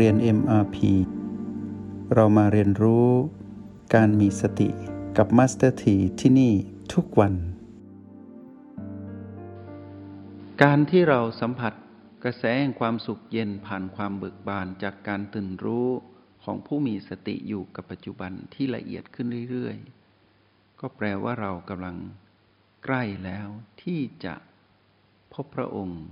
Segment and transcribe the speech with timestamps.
[0.00, 0.76] เรียน MRP
[2.14, 3.08] เรามาเรียนรู้
[3.94, 4.68] การมีสติ
[5.16, 6.52] กับ Master T ที่ที่นี่
[6.92, 7.34] ทุกวัน
[10.62, 11.72] การที่เราสัมผัส
[12.24, 15.88] กระแสแห่งความสุขเย็นผ่านความเบิกบานจากการตื่นรู้
[16.44, 21.96] ของผู้มีสติอยู่กับปัจจุบันที่ละเอียดขึ้นเรื่อยๆ ก็แปลว่าเรากำลัง
[22.84, 23.48] ใกล้แล้ว
[23.82, 24.34] ที่จะ
[25.34, 26.02] พบพระองค์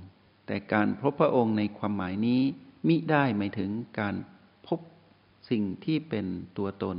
[0.47, 2.43] แต่การพบพระองค์ในความหมายนี้
[2.87, 4.15] มิได้หมายถึงการ
[4.67, 4.81] พบ
[5.51, 6.27] สิ่งที่เป็น
[6.59, 6.99] ตัวตน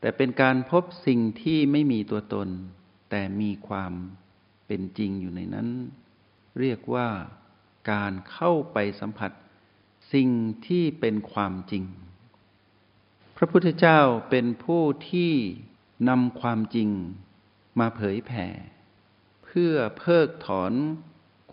[0.00, 2.48] แต่เป็นการพบสิ่งที่ไม่มีตัวตน
[3.10, 3.92] แต่มีความ
[4.66, 5.68] เป็นจริงอยู่ในนั้น
[6.60, 7.08] เรียกว่า
[7.92, 9.30] การเข้าไปสัมผัส
[10.12, 10.28] สิ่ง
[10.66, 11.84] ที่เป็นความจริง
[13.36, 14.00] พระพุทธเจ้า
[14.30, 15.32] เป็นผู้ที่
[16.08, 16.90] นำความจริง
[17.78, 18.46] มาเผยแผ่
[19.44, 20.72] เพื่อเพิกถอน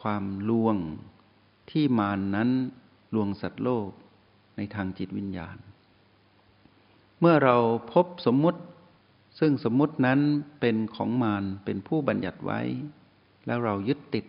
[0.01, 0.75] ความลวง
[1.71, 2.49] ที่มานนั้น
[3.13, 3.89] ลวงสัตว์โลก
[4.57, 5.57] ในทางจิตวิญญาณ
[7.19, 7.55] เมื่อเรา
[7.93, 8.61] พบสมมุติ
[9.39, 10.19] ซึ่งสมมุตินั้น
[10.59, 12.61] เป็นของมารเป็นผู้บัญญัติไว้
[13.45, 14.25] แล้วเรายึดติด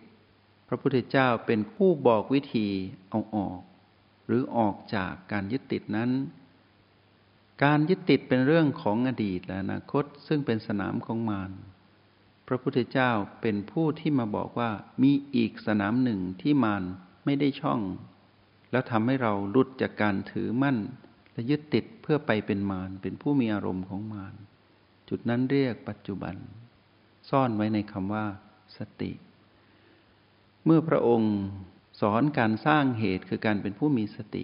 [0.67, 2.67] พระพุทธเจ้าเป็นผู้บอกวิธี
[3.09, 3.59] เอาออก
[4.27, 6.11] หรือออกจากการยึดติดนั้น
[7.63, 11.51] การยึดติดเป็นเรื่องของอดีตและอนาคตซึ่งเป็นสนามของมาร
[12.47, 13.11] พระพุทธเจ้า
[13.41, 14.71] เป็นผู้ที่มาบอกว่า
[15.03, 16.83] มีอีกสนามหนึ่งที่มาร
[17.25, 17.79] ไม่ได้ช่อง
[18.75, 20.77] แล้วทำให้เราหลุดจากการถือมั่น
[21.33, 24.35] และยึดติดเพื่อไปเป็นมารเป็นผู้มีอารมณ์ของมาร
[25.09, 26.35] จุดนั้นเรียกปัจจุบัน
[27.29, 28.25] ซ่อนไว้ในคำว่า
[28.77, 29.11] สติ
[30.65, 31.35] เมื่อพระองค์
[32.01, 34.43] สอนการสร้างเหตุคือการเป็นผู้มีสติ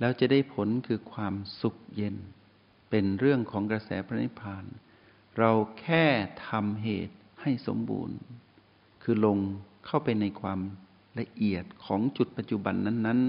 [0.00, 2.16] แล้วจะได้ผลคือความสุขเย็น
[2.90, 4.64] เป็นเรื่องของกระแสพระนิพพาน
[5.38, 6.04] เราแค่
[6.48, 8.16] ทำเหตุให้สมบูรณ์
[9.02, 9.38] คือลง
[9.86, 10.60] เข้าไปในความ
[11.18, 13.20] ละเอียดของจุดปัจจุบันนั้น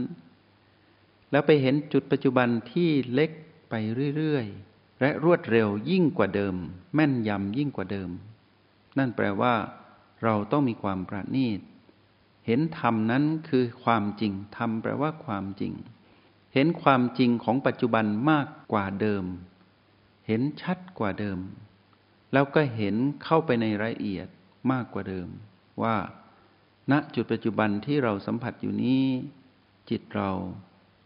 [0.61, 3.31] ๆ แล้วไปเห็นจุดปัจจุบันที่เล็ก
[3.69, 3.73] ไป
[4.15, 6.55] เรื่อยๆ และรวดเร็วยิ่งกว่าเดิม
[6.95, 8.09] แม่นยำยิ่งกว่าเดิม
[8.97, 9.53] นั่นแปลว่า
[10.23, 11.59] เราต้องมีความประณีต
[12.45, 15.73] เห็นธรรมนั้นคือความจริง ธรรมแปลว่าความจริง
[16.53, 19.23] เห็นความจริงของปัจจุบันมากกว่าเดิม
[20.27, 21.39] เห็นชัดกว่าเดิม
[22.33, 24.27] แล้วก็เห็นเข้าไปในรายละเอียด
[24.71, 25.27] มากกว่าเดิม
[25.83, 25.95] ว่า
[26.91, 29.03] ณจุดปัจจุบันที่เราสัมผัสอยู่นี้
[29.89, 30.31] จิตเรา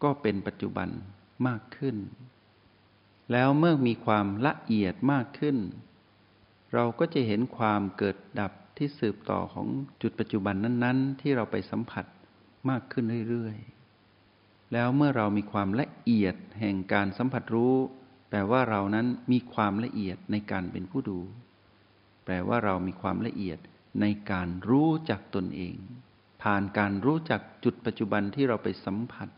[0.03, 0.89] ก็เป็นปัจจุบัน
[1.47, 1.97] มากขึ้น
[3.31, 5.57] แล้วเมื่อมีความละเอียดมากขึ้น
[6.73, 9.67] เราก็จะเห็นความเกิดดับที่สืบต่อของ
[10.01, 12.05] จุดปัจจุบันนั้น ๆ ที่เราไปสัมผัส
[12.69, 17.75] มากขึ้นเรื่อยๆ แล้วเมื่อเรามีความละเอียดแห่งการสัมผัสรู้
[18.29, 21.19] แปลว่าเรานั้นมีความละเอียดในการเป็นผู้ดู
[22.25, 23.59] แปลว่าเรามีความละเอียด
[24.01, 25.75] ในการรู้จักตนเอง
[26.41, 29.29] ผ่านการรู้จักจุดปัจจุบันที่เราไปสัมผัส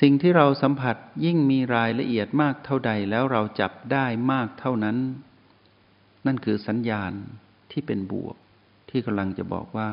[0.00, 4.96] สิ่งที่เราสัมผัสยิ่งมีรายละเอียดมากเท่าใดแล้วเราจับได้มากเท่านั้น
[6.26, 7.12] นั่นคือสัญญาณ
[7.70, 8.36] ที่เป็นบวก
[8.90, 9.90] ที่กำลังจะบอกว่า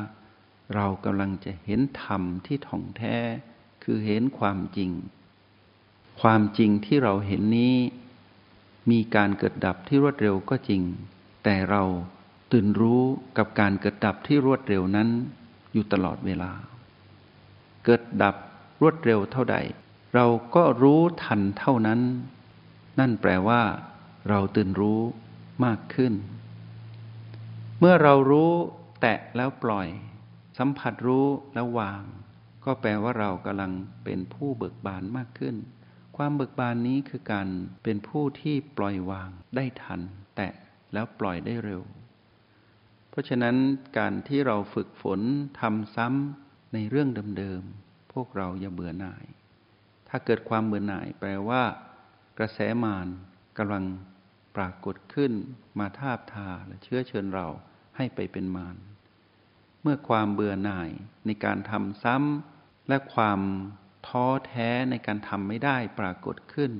[0.74, 3.16] เรากำลังจะเห็นธรรมที่ท่องแท้
[3.82, 4.90] คือเห็นความจริง
[6.20, 7.76] ความจริงที่เราเห็นนี้
[8.90, 10.82] มีการเกิดดับที่รวดเร็วก็จริง
[11.44, 11.82] แต่เรา
[12.52, 13.02] ตื่นรู้
[13.38, 15.08] กับการเกิดดับที่รวดเร็วนั้น
[15.72, 16.50] อยู่ตลอดเวลา
[17.84, 18.36] เกิดดับ
[18.82, 19.56] รวดเร็วเท่าใด
[20.14, 22.00] เราก็รู้ทันเท่านั้น
[22.98, 23.62] นั่นแปลว่า
[24.28, 25.00] เราตื่นรู้
[25.64, 26.12] มากขึ้น
[27.78, 28.50] เมื่อเรารู้
[29.00, 29.88] แตะแล้วปล่อย
[30.58, 32.02] สัมผัสรู้แล้ววาง
[32.64, 33.72] ก็แปลว่าเรากำลัง
[34.04, 35.56] เป็นผู้เบิกบานมากขึ้น
[36.16, 37.48] ความเบิกบานนี้คือการ
[37.82, 40.00] เป็นผู้ที่ปล่อยวางได้ทัน
[40.36, 40.52] แตะ
[40.92, 41.82] แล้วปล่อยได้เร็ว
[43.10, 43.56] เพราะฉะนั้น
[43.98, 45.20] การที่เราฝึกฝน
[45.60, 49.24] ทำซ้ำในเรื่องเดิมๆ พวกเราอย่าเบื่อหน่าย
[50.08, 51.62] ถ้าเกิดความเบื่อหน่ายแปลว่า
[52.38, 53.08] กระแสมาร
[53.58, 53.84] กำลัง
[54.56, 55.32] ปรากฏขึ้น
[55.78, 57.46] มาทาบทาและเชื้อเชิญเรา
[57.96, 58.76] ให้ไปเป็นมาร
[59.82, 60.90] เมื่อความเบื่อหน่าย
[61.26, 63.40] ในการทำซ้ำและความ
[64.06, 66.72] ท้อแท้ในการทำไม่ได้ปรากฏขึ้น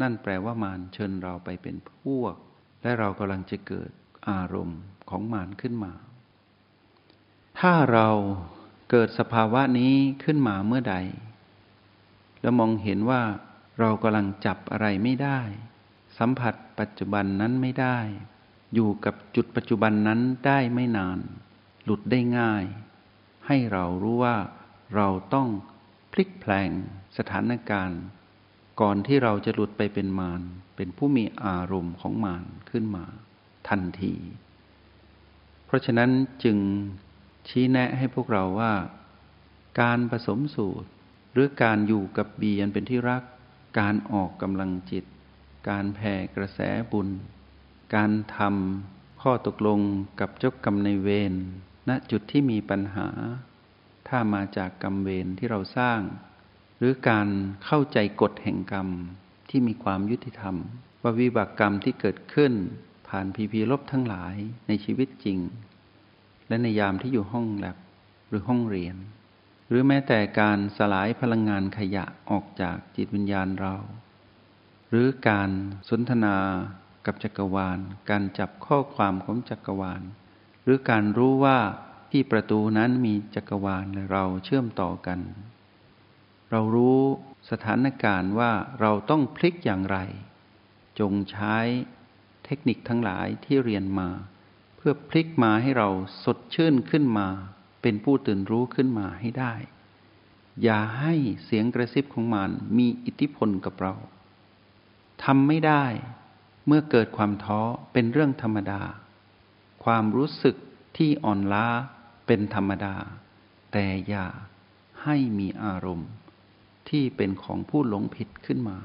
[0.00, 2.34] นั่นแปลว่ามารเชิญเราไปเป็นพวก
[2.82, 3.90] และเรากำลังจะเกิด
[4.28, 4.80] อารมณ์
[5.10, 5.92] ของมารขึ้นมา
[7.60, 8.08] ถ้าเรา
[8.90, 9.94] เกิดสภาวะนี้
[10.24, 10.96] ขึ้นมาเมื่อใด
[12.42, 13.22] แล้วมองเห็นว่า
[13.80, 15.40] เรากำลังจับอะไรไม่ได้
[16.18, 17.98] สัมผัสปัจจุบันนั้นไม่ได้
[18.74, 21.18] อยู่กับจุดปัจจุบันนั้นได้ไม่นาน
[21.84, 22.64] หลุดได้ง่าย
[23.46, 24.36] ให้เรารู้ว่า
[24.94, 25.48] เราต้อง
[26.12, 26.70] พลิกแปลง
[27.18, 28.00] สถานการณ์
[28.80, 30.40] ก่อนที่เราจะหลุดไปเป็นมาร
[30.76, 33.04] เป็นผู้มีอารมณ์ของมารขึ้นมา
[33.70, 34.14] ทันที
[35.66, 36.10] เพราะฉะนั้น
[36.44, 36.58] จึง
[37.48, 38.72] ชี้แนะให้พวกเราว่า
[39.80, 40.88] การผสมสูตร
[41.32, 43.22] หรือการอยู่กับบีอันเป็นที่รัก
[43.78, 45.04] การออกกำลังจิต
[45.68, 46.60] การแผ่กระแส
[46.92, 47.08] บุญ
[47.94, 49.80] การทำข้อตกลง
[50.20, 51.32] กับเจ้ากรรมในเวร
[51.88, 53.08] ณจุดที่มีปัญหา
[54.08, 56.00] ถ้ามาจากกรรมเวรที่เราสร้าง
[56.78, 57.28] หรือการ
[57.64, 58.88] เข้าใจกฎแห่งกรรม
[59.50, 60.56] ที่มีความยุติธรรม
[61.02, 62.52] ว่าวิบากกรรมที่เกิดขึ้น
[63.10, 64.34] ผ่านพีพีลบทั้งหลาย
[64.68, 65.38] ในชีวิตจริง
[66.48, 67.76] และในยามที่อยู่ห้องแลบ
[68.28, 68.96] หรือห้องเรียน
[69.68, 73.74] หรือแม้แต่การสลายพลังงานขยะออกจากจิตวิญญาณเรา
[74.88, 75.50] หรือการ
[75.88, 76.36] สนทนา
[77.06, 77.78] กับจักรวาล
[78.10, 80.02] การจับข้อความของจักรวาล
[80.64, 81.58] หรือการรู้ว่า
[82.10, 85.20] ที่ประตูนั้นมีจักรวาลและเราเชื่อมต่อกัน
[86.50, 87.00] เรารู้
[87.50, 89.98] สถานการณ์ว่าเราต้องพลิกอย่างไร
[91.00, 91.56] จงใช้
[92.50, 94.08] ทคนิคทั้งหลายที่เรียนมา
[94.76, 95.88] เพื่อพลิกมาให้เรา
[96.24, 97.28] สดชื่นขึ้นมา
[97.82, 99.54] เป็นผู้ตื่นรู้ขึ้นมาให้ได้
[100.62, 101.14] อย่าให้
[101.44, 103.94] เสียงกระซิบของมันมีอิทธิพลกับเรา
[105.24, 105.84] ทำไม่ได้
[106.66, 107.60] เมื่อเกิดความท้อ
[107.92, 108.82] เป็นเรื่องธรรมดา
[109.84, 110.56] ความรู้สึก
[110.96, 111.66] ที่อ่อนล้า
[112.26, 112.96] เป็นธรรมดา
[113.72, 114.26] แต่อย่า
[115.02, 116.10] ให้มีอารมณ์
[116.88, 118.78] ที่เป็นของผู้หลงผิดขึ้นมา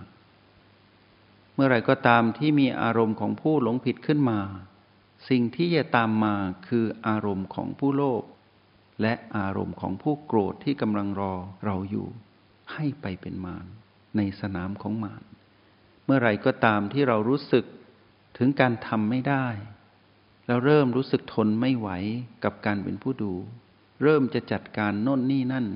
[1.56, 4.40] เมื่อไรก็ตามที่มีอารมณ์ของผู้หลงผิดขึ้นมา
[5.30, 6.36] สิ่งที่จะตามมา
[6.68, 8.24] คืออารมณ์ของผู้โลภ
[9.02, 11.34] และอารมณ์ของผู้โกรธที่กำลังรอ
[11.66, 12.08] เราอยู่
[12.74, 13.66] ให้ไปเป็นมาร
[14.18, 15.24] ในสนามของมาร
[16.06, 17.66] เมื่อไรก็ตามที่เรารู้สึก
[18.38, 19.48] ถึงการทำไม่ได้
[20.48, 21.90] เราเริ่มรู้สึกทนไม่ไหว
[22.44, 23.34] กับการเป็นผู้ดู
[24.04, 25.68] เริ่มจะจัดการโน่นนี่นั่น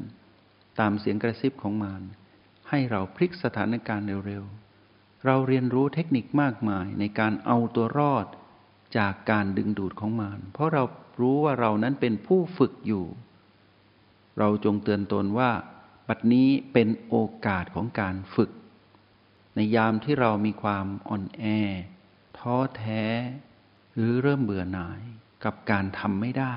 [0.79, 2.03] ตามเสียงกระซิบของมาร
[2.69, 4.68] ให้เราพลิกสถานการณ์เร็วๆ
[5.25, 8.25] เราเรียนรู้เทคนิคมากมายในการเอาตัวรอด
[8.97, 10.83] จากการดึงดูดของมารเพราะเรา
[11.21, 13.05] รู้ว่าเรานั้นเป็นผู้ฝึกอยู่
[14.39, 15.51] เราจงเตือนตนว่า
[16.07, 18.51] บัดนี้เป็นโอกาสของการฝึก
[19.55, 21.43] ในยามที่เรามีความอ่อนแอ
[22.37, 23.03] ท้อแท้
[23.93, 25.01] หรือเริ่มเบื่อหน่าย
[25.43, 26.55] กับการทำไม่ได้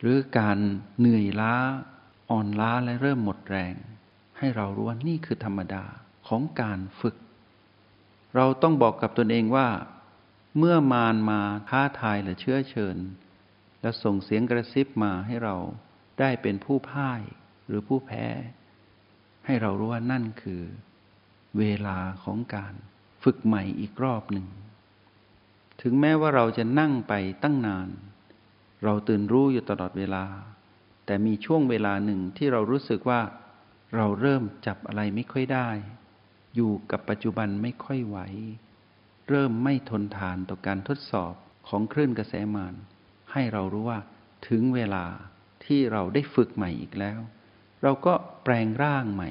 [0.00, 0.58] หรือการ
[0.98, 1.54] เหนื่อยล้า
[2.30, 3.74] อ่อนล้าและเริ่มหมดแรง
[4.38, 5.84] ให้เรารู้ว่านี่คือธรรมดา
[6.28, 7.16] ของการฝึก
[8.36, 9.68] เราต้องบอกกับตนเองว่า
[10.58, 12.96] เมื่อมารมาท้าทายและเชื้อเชิญ
[13.80, 15.56] และส่งเสียงกระซิบมาให้เรา
[16.20, 17.20] ได้เป็นผู้พ่าย
[17.66, 18.26] หรือผู้แพ้
[19.46, 20.62] ให้เรารู้ว่านั่นคือ
[21.58, 22.74] เวลาของการ
[23.22, 24.46] ฝึกใหม่อีกรอบหนึ่ง
[25.82, 27.88] ถึงแม้ว่าเราจะนั่งไปตั้งนาน
[28.84, 30.24] เราตื่นรู้อยู่ตลอดเวลา
[31.06, 33.20] แต่มีช่วงเวลาหนึ่งที่เรารู้สึกว่า
[33.96, 35.68] เราเริ่มจับอะไรไม่ค่อยได้
[36.58, 38.18] อยู่กับปัจจุบันไม่ค่อยไหว
[39.28, 41.34] เริ่มไม่ทนทานต่อการทดสอบ
[41.68, 42.74] ของคลื่นกระแสมาน
[43.32, 44.00] ให้เรารู้ว่า
[44.48, 45.04] ถึงเวลา
[45.64, 47.20] ที่เราได้ฝึกใหม่อีกแล้ว
[47.82, 48.14] เราก็
[48.44, 49.30] แปลงร่างใหม่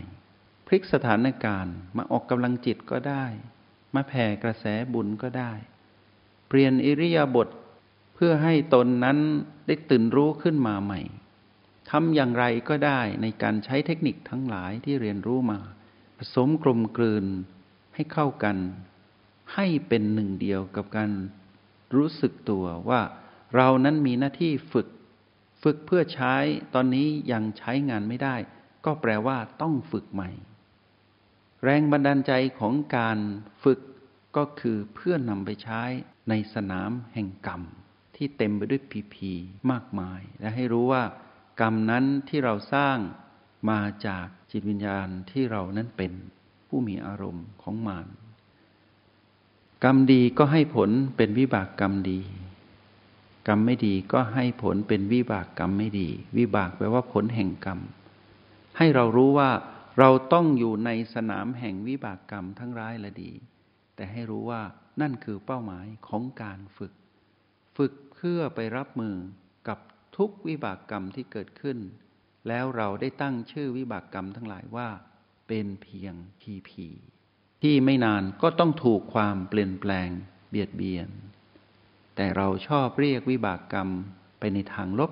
[0.67, 3.25] พลิกสถานการณ์มาออกกำลังจิตก็ได้
[3.95, 5.51] มาแผ่กระแสบุญก็ได้
[6.47, 7.47] เปลี่ยนอิริยาบถ
[8.15, 9.17] เพื่อให้ตนนั้น
[9.67, 11.01] ได้ตื่นรู้ขึ้นมาใหม่
[11.89, 15.59] ทำอย่างไรก็ได้ในการใช้เทคนิคทั้งหลายที่เรียนรู้มา
[16.17, 17.25] ผสมกลมกลืน
[17.95, 18.57] ให้เข้ากัน
[19.53, 21.11] ให้เป็นหนึ่งเดียวกับการ
[21.95, 23.01] รู้สึกตัวว่า
[23.55, 24.87] เรานั้นมีหน้าที่ฝึก
[25.63, 26.35] ฝึกเพื่อใช้
[26.73, 28.35] ตอนนี้ยังใช้งานไม่ได้
[28.85, 30.29] ก็แปลว่าต้องฝึกใหม่
[31.63, 33.17] แรงบันดาลใจของการ
[33.63, 33.79] ฝึก
[34.37, 35.81] ก็คือเพื่อนำไปใช้
[36.29, 37.61] ในสนามแห่งกรรม
[38.15, 39.31] ที่เต็มไปด้วยพีพี
[39.71, 41.03] มากมาย และให้รู้ว่า
[41.61, 42.97] กรรมนั้นที่เราสร้าง
[43.69, 46.11] มาจาก จิตวิญญาณที่เรานั้นเป็น
[46.67, 48.07] ผู้มีอารมณ์ของมาร
[49.83, 52.19] กรรมดีก็ให้ผลเป็นวิบากกรรมดี
[53.47, 57.79] กรรมไม่ดีก็ให้ผลเป็นวิบากกรรมไม่ดี วิบากแปลว่าผลแห่งกรรม
[58.77, 59.51] ให้เรารู้ว่า
[59.99, 63.31] เราต้องอยู่ในสนามแห่งวิบากกรรมทั้งร้ายและดี
[63.95, 64.61] แต่ให้รู้ว่า
[65.01, 66.93] นั่นคือเป้าหมายของการฝึก
[67.77, 69.15] ฝึกเพื่อไปรับมือ
[69.67, 69.79] กับ
[70.17, 71.77] ทุกวิบากกรรมที่เกิดขึ้น
[72.47, 74.89] แล้วเราได้ตั้งชื่อวิบากกรรมทั้งหลายว่า
[75.47, 76.87] เป็นเพียงพีพี
[77.61, 80.09] ที่ไม่นานก็ต้องถูกความเปลี่ยนแปลง
[80.49, 81.09] เบียดเบียน
[82.15, 83.89] แต่เราชอบเรียกวิบากกรรม
[84.39, 85.11] ไปในทางลบ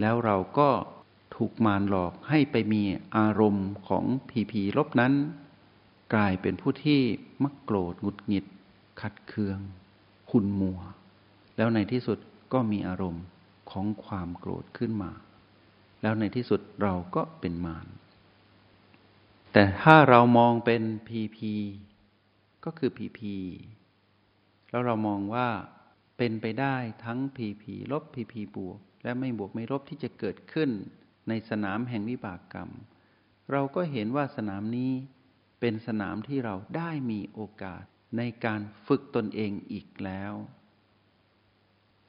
[0.00, 0.70] แล้วเราก็
[1.36, 2.82] ถูกมารหลอกให้ไปมี
[3.16, 5.12] อารมณ์ของพีพีลบนั้น
[6.14, 7.00] กลายเป็นผู้ที่
[7.42, 8.46] มักโกรธหงุดหงิด
[9.00, 9.58] ขัดเคือง
[10.30, 10.80] ขุนมัว
[11.56, 12.18] แล้วในที่สุด
[12.52, 13.24] ก็มีอารมณ์
[13.70, 15.10] ของความโกรธขึ้นมา
[16.02, 17.86] แล้วในที่สุดเราก็เป็นมาร
[19.52, 21.54] แต่ถ้าเรามองเป็นพีพี
[22.64, 23.36] ก็คือพีพี
[24.70, 25.48] แล้วเรามองว่า
[26.18, 30.70] เป็นไปได้ทั้งพีพีลบพีพีบวก และไม่บวกไม่ลบที่จะเกิดขึ้น
[31.28, 32.70] ในสนามแห่งวิบากกรรม
[33.52, 34.92] เราก็เห็นว่าสนามนี้
[35.60, 37.82] เป็นสนามที่เราได้มีโอกาส
[38.16, 40.32] ในการฝึกตนเองอีกแล้ว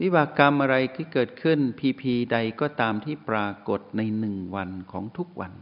[0.01, 5.53] วิบากกรรมอะไรที่เกิดขึ้นพีพีใดก็ตามที่ปรากฏในหนึ่งวันของทุกวัน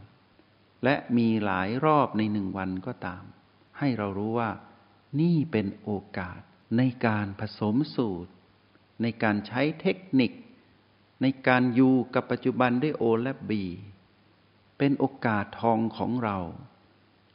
[0.84, 3.22] และมีหลายรอบในหนึ่งวันก็ตาม
[3.78, 4.50] ให้เรารู้ว่า
[5.20, 6.40] นี่เป็นโอกาส
[6.76, 8.32] ในการผสมสูตร
[9.02, 10.32] ในการใช้เทคนิค
[11.22, 13.64] ในการอยู่กับปัจจุบันด้วยโอและบี
[14.78, 16.38] เป็นโอกาสทองของเรา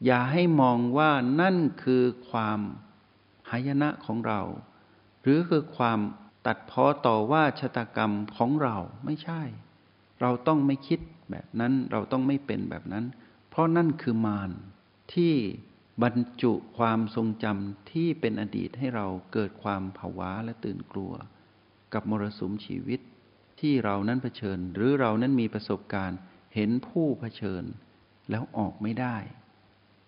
[0.05, 1.11] อย่าให้มองว่า
[1.41, 2.59] นั่นคือความ
[3.49, 4.41] หายนะของเรา
[5.21, 5.99] หรือคือความ
[6.47, 9.41] ตัดพ้อต่อว่าชะตากรรมของเราไม่ใช่
[10.21, 10.99] เราต้องไม่คิด
[11.31, 13.05] แบบนั้นเราต้องไม่เป็นแบบนั้น
[13.49, 14.51] เพราะนั่นคือมาร
[15.13, 15.33] ที่
[16.03, 21.13] บรรจุความทรงจำที่เป็นอดีตให้เราเกิดความผวาและตื่นกลัว
[21.93, 22.99] กับมรสุมชีวิต
[23.59, 26.19] ที่เรานั้นเผชิญ หรือเรานั้นมีประสบการณ์
[26.55, 27.63] เห็นผู้เผชิญ
[28.29, 29.17] แล้วออกไม่ได้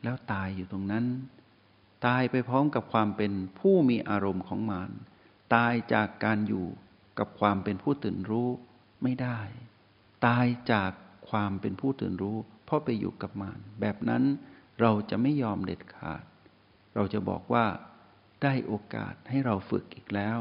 [0.04, 1.06] แล้วตายอยู่ตรงนั้น
[2.06, 4.92] ตายไปพร้อมกับความเป็นผู้มีอารมณ์ของมาร
[5.56, 6.68] ตายจากการอยู่
[7.20, 8.50] กับความเป็นผู้ตื่นรู้
[9.04, 9.40] ไม่ได้
[10.26, 10.92] ตายจาก
[11.30, 14.24] ความเป็นผู้ตื่นรู้ เพราะไปอยู่กับมารแบบนั้น
[14.82, 16.24] เราจะไม่ยอมเด็ดขาด
[16.96, 17.66] เราจะบอกว่า
[18.44, 20.40] ได้โอกาสให้เราฝึกอีกแล้ว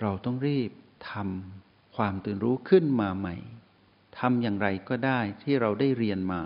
[0.00, 0.70] เราต้องรีบ
[1.10, 3.36] ทำความตื่นรู้ขึ้นมาใหม่
[4.18, 6.42] ทำอย่างไรก็ได้ที่เราได้เรียนมา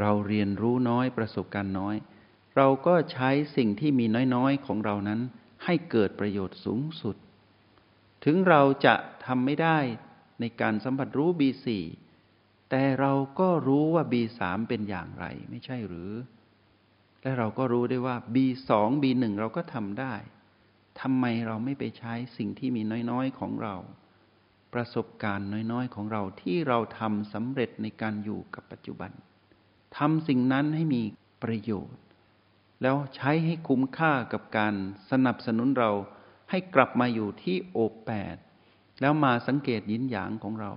[0.00, 1.96] เราเรียนรู้น้อยประสบการณ์น้อย
[2.56, 5.20] เราก็ใช้สิ่งที่มีน้อยๆของเรานั้น
[5.64, 7.16] ให้เกิดประโยชน์สูงสุด
[8.24, 8.94] ถึงเราจะ
[9.26, 9.78] ทำไม่ได้
[10.40, 11.66] ในการสัมผัสรู้ B4
[12.70, 16.12] แต่เราก็รู้ว่า B3 เป็นอย่างไร ไม่ใช่หรือ
[17.22, 18.70] และเราก็รู้ได้ว่า B2
[19.02, 20.14] B1 เราก็ทำได้
[21.00, 23.76] ทำไมเราไม่ไปใช้สิ่งที่มีน้อยๆของเรา
[24.74, 29.10] ประสบการณ์น้อยๆของเราที่เราทำสำเร็จในการอยู่กับปัจจุบัน
[29.98, 31.02] ทำสิ่งนั้นให้มี
[31.42, 32.02] ประโยชน์
[32.82, 34.74] แล้วใช้ให้คุ้มค่ากับการ
[35.10, 35.90] สนับสนุนเรา
[36.50, 38.36] ให้กลับมาอยู่ที่โอแปด
[39.00, 40.72] แล้วมาสังเกตยินหยางของเรา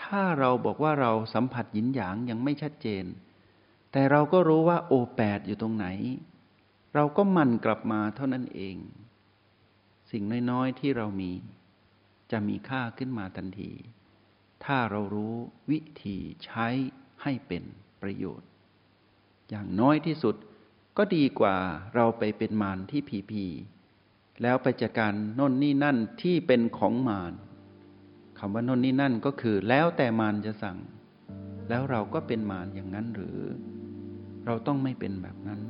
[0.00, 3.04] ถ้าเราบอกว่าเราสัมผัสยินหยางยังไม่ชัดเจน
[3.92, 5.86] แต่เราก็รู้ว่าโอแปดอยู่ตรงไหน
[6.94, 8.76] เราก็มันกลับมาเท่านั้นเอง
[10.10, 11.32] สิ่งน้อยๆที่เรามี
[12.30, 13.72] จะมีค่าขึ้นมาทันที
[14.64, 15.34] ถ้าเรารู้
[15.70, 16.66] วิธีใช้
[17.22, 17.64] ให้เป็น
[18.02, 18.48] ประโยชน์
[19.50, 20.36] อย่างน้อยที่สุด
[20.96, 21.56] ก็ดีกว่า
[21.94, 23.46] เราไปเป็นมารที่ผีผี
[24.42, 27.32] แล้วไปจัดการน่นนี่นั่นที่เป็นของมาร
[28.38, 30.78] คำว่าน่นนี่นั่นก็คือ แล้วแต่มารจะสั่ง
[31.68, 33.38] แล้วเราก็เป็นมารอย่างนั้นหรือ
[34.46, 35.60] เราต้องไม่เป็นแบบนั้น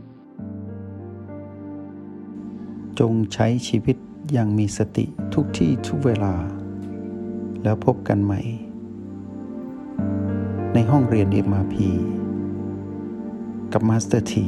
[3.01, 3.97] จงใช้ชีวิต
[4.33, 6.35] อย่างมีสติทุกที่ทุกเวลา
[7.63, 8.41] แล้วพบกันใหม่
[10.75, 11.75] ในห้องเรียน MRP
[13.73, 14.47] กับมาสเตอร์ที